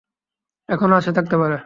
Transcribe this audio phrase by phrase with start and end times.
[0.69, 1.57] এখনও আশা থাকতে পারে।